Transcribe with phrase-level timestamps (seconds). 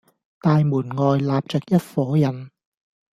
[0.39, 2.49] 大門外立着一夥人，